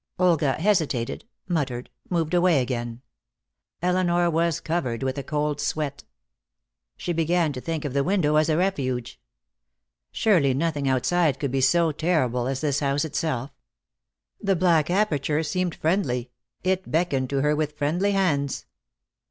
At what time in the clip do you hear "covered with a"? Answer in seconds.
4.59-5.23